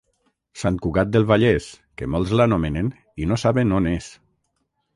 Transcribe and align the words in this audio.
Sant 0.61 0.79
Cugat 0.85 1.11
del 1.15 1.27
Vallès, 1.31 1.67
que 2.01 2.09
molts 2.15 2.33
l'anomenen 2.39 2.91
i 3.25 3.31
no 3.33 3.41
saben 3.45 3.79
on 3.81 3.95
és. 3.95 4.13